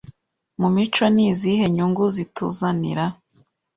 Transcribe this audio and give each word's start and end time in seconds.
mu 0.59 0.67
micoNi 0.75 1.21
izihe 1.31 1.65
nyungu 1.75 2.03
zituzanira 2.15 3.05